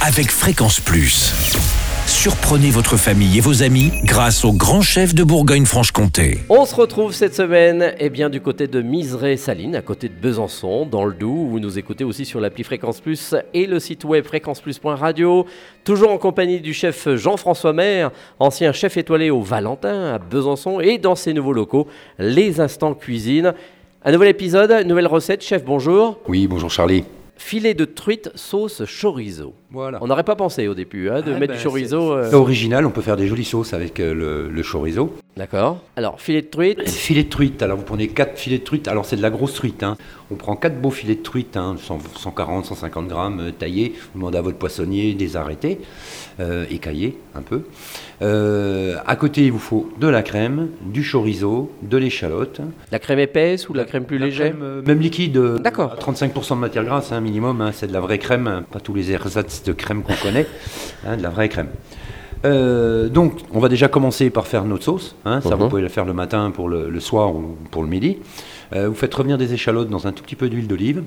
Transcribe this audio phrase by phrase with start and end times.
[0.00, 1.32] avec Fréquence Plus.
[2.06, 6.38] Surprenez votre famille et vos amis grâce au grand chef de Bourgogne-Franche-Comté.
[6.48, 10.86] On se retrouve cette semaine eh bien, du côté de Miseré-Saline, à côté de Besançon,
[10.86, 11.48] dans le Doubs.
[11.50, 15.46] Vous nous écoutez aussi sur l'appli Fréquence Plus et le site web fréquenceplus.radio.
[15.84, 20.98] Toujours en compagnie du chef Jean-François Maire, ancien chef étoilé au Valentin à Besançon et
[20.98, 21.88] dans ses nouveaux locaux,
[22.18, 23.52] les Instants Cuisine.
[24.04, 25.42] Un nouvel épisode, une nouvelle recette.
[25.42, 26.20] Chef, bonjour.
[26.28, 27.04] Oui, bonjour Charlie.
[27.38, 29.54] Filet de truite sauce chorizo.
[29.70, 29.98] Voilà.
[30.00, 32.22] On n'aurait pas pensé au début hein, de Ah mettre ben, du chorizo.
[32.24, 35.14] c'est- euh, Original, on peut faire des jolies sauces avec euh, le, le chorizo.
[35.36, 35.82] D'accord.
[35.96, 36.88] Alors, filet de truite.
[36.88, 39.54] Filet de truite, alors vous prenez 4 filets de truite, alors c'est de la grosse
[39.54, 39.82] truite.
[39.82, 39.96] hein.
[40.30, 43.94] On prend 4 beaux filets de truite, hein, 100 140, 150 grammes euh, taillés.
[44.14, 45.78] Vous demandez à votre poissonnier de les arrêter,
[46.40, 47.62] euh, écailler un peu.
[48.20, 52.60] Euh, à côté, il vous faut de la crème, du chorizo, de l'échalote.
[52.90, 55.92] La crème épaisse ou la crème plus La légère crème, euh, Même liquide, D'accord.
[55.92, 58.80] à 35% de matière grasse, hein, minimum, hein, c'est de la vraie crème, hein, pas
[58.80, 60.46] tous les ersatz de crème qu'on connaît,
[61.06, 61.68] hein, de la vraie crème.
[62.44, 65.16] Euh, donc, on va déjà commencer par faire notre sauce.
[65.24, 65.62] hein, ça, Mhm.
[65.62, 68.18] vous pouvez le faire le matin pour le, le soir ou pour le midi.
[68.74, 71.02] Euh, vous faites revenir des échalotes dans un tout petit peu d'huile d'olive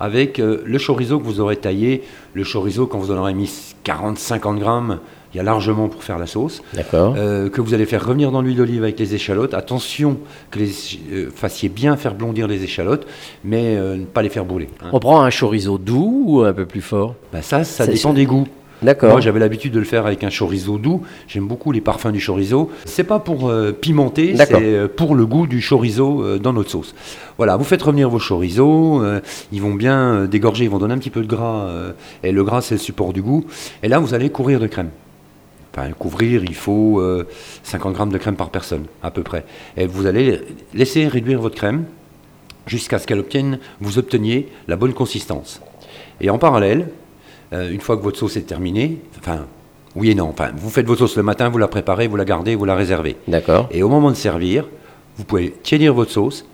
[0.00, 2.02] avec euh, le chorizo que vous aurez taillé.
[2.34, 3.50] Le chorizo, quand vous en aurez mis
[3.84, 4.98] 40-50 grammes,
[5.34, 6.62] il y a largement pour faire la sauce.
[6.72, 7.14] D'accord.
[7.18, 9.52] Euh, que vous allez faire revenir dans l'huile d'olive avec les échalotes.
[9.54, 10.18] Attention
[10.50, 10.70] que les
[11.12, 13.06] euh, fassiez bien faire blondir les échalotes,
[13.44, 14.68] mais ne pas les faire brûler.
[14.82, 14.88] hein.
[14.92, 17.14] On prend un chorizo doux ou un peu plus fort?
[17.32, 18.46] Bah ça, ça C'est- dépend des goûts.
[18.82, 19.10] D'accord.
[19.10, 21.02] Moi, j'avais l'habitude de le faire avec un chorizo doux.
[21.26, 22.70] J'aime beaucoup les parfums du chorizo.
[22.84, 26.70] C'est pas pour euh, pimenter, c'est euh, pour le goût du chorizo euh, dans notre
[26.70, 26.94] sauce.
[27.38, 29.02] Voilà, vous faites revenir vos chorizos.
[29.02, 29.20] euh,
[29.52, 31.68] ils vont bien dégorger, ils vont donner un petit peu de gras.
[32.22, 33.44] et le gras, c'est le support du goût.
[33.82, 34.90] Et là, vous allez couvrir de crème.
[35.76, 37.26] Enfin, couvrir, il faut euh,
[37.62, 39.44] 50 grammes de crème par personne, à peu près.
[39.76, 40.40] Et vous allez
[40.74, 41.84] laisser réduire votre crème
[42.66, 45.60] jusqu'à ce qu'elle obtienne, vous obteniez la bonne consistance.
[46.20, 46.88] Et en parallèle,
[47.52, 49.46] euh, une fois que votre sauce est terminée, enfin,
[49.96, 52.24] oui et non, enfin, vous faites votre sauce le matin, vous la préparez, vous la
[52.24, 53.16] gardez, vous la réservez.
[53.26, 53.68] D'accord.
[53.70, 54.68] Et au moment de servir,
[55.16, 56.44] vous pouvez tiédir votre sauce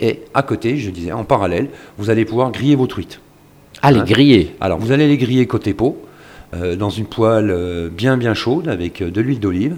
[0.00, 3.20] et à côté, je disais, en parallèle, vous allez pouvoir griller vos truites.
[3.82, 4.56] Ah, les Hein grillés.
[4.60, 6.02] Alors, vous allez les griller côté peau,
[6.54, 9.76] euh, dans une poêle euh, bien bien chaude avec de l'huile d'olive.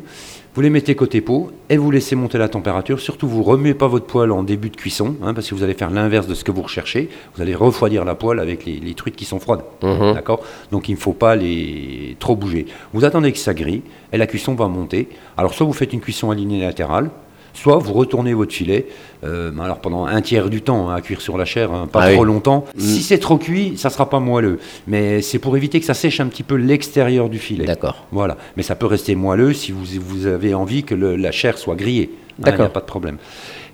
[0.53, 2.99] Vous les mettez côté peau et vous laissez monter la température.
[2.99, 5.75] Surtout, vous remuez pas votre poêle en début de cuisson, hein, parce que vous allez
[5.75, 7.09] faire l'inverse de ce que vous recherchez.
[7.37, 9.62] Vous allez refroidir la poêle avec les, les truites qui sont froides.
[9.83, 10.15] Mhm.
[10.15, 10.43] D'accord?
[10.72, 12.66] Donc, il ne faut pas les trop bouger.
[12.93, 15.09] Vous attendez que ça grille et la cuisson va monter.
[15.37, 17.10] Alors, soit vous faites une cuisson alignée latérale,
[17.53, 18.87] soit vous retournez votre filet,
[19.25, 22.03] euh, alors pendant un tiers du temps hein, à cuire sur la chair, hein, pas
[22.05, 22.27] Ah trop oui.
[22.27, 22.65] longtemps.
[22.77, 22.81] Mm.
[22.81, 26.21] Si c'est trop cuit, ça sera pas moelleux, mais c'est pour éviter que ça sèche
[26.21, 27.65] un petit peu l'extérieur du filet.
[27.65, 28.06] D'accord.
[28.12, 31.59] Voilà, mais ça peut rester moelleux si vous, vous avez envie que le- la chair
[31.59, 32.10] soit grillée.
[32.12, 32.66] Hein, Il n'y D'accord.
[32.66, 33.19] a pas de problème.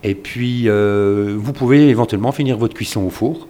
[0.03, 3.47] Et puis, euh, vous pouvez éventuellement finir votre cuisson au four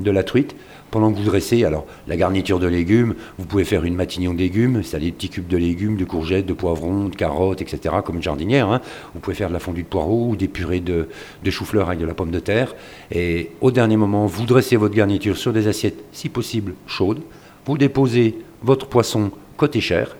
[0.00, 0.54] de la truite
[0.90, 1.64] pendant que vous dressez.
[1.64, 5.28] Alors, la garniture de légumes, vous pouvez faire une matignon de légumes, c'est-à-dire des petits
[5.28, 8.68] cubes de légumes, de courgettes, de poivrons, de carottes, etc., comme une jardinière.
[8.70, 8.80] hein.
[9.14, 11.08] Vous pouvez faire de la fondue de poireaux ou des purées de,
[11.48, 12.74] chou-fleur avec de la pomme de terre.
[13.10, 17.22] Et au dernier moment, vous dressez votre garniture sur des assiettes, si possible, chaudes.
[17.66, 20.16] Vous déposez votre poisson côté chair,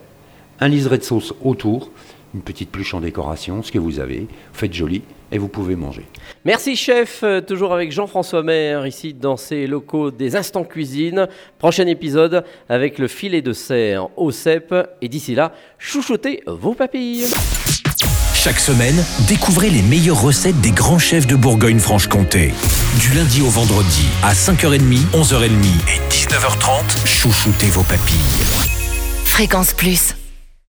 [0.60, 1.90] un liseré de sauce autour,
[2.34, 4.26] une petite pluche en décoration, ce que vous avez.
[4.52, 6.04] Faites joli et vous pouvez manger.
[6.44, 11.26] Merci chef, Euh, toujours avec Jean-François Maire ici dans ces locaux des Instants Cuisine.
[11.58, 14.74] Prochain épisode avec le filet de cerf au cèpe.
[15.00, 17.24] Et d'ici là, chouchoutez vos papilles.
[18.34, 22.52] Chaque semaine, découvrez les meilleures recettes des grands chefs de Bourgogne-Franche-Comté.
[23.00, 25.48] Du lundi au vendredi, à 5h30, 11h30
[25.88, 28.16] et 19h30, chouchoutez vos papilles.
[29.24, 30.14] Fréquence Plus.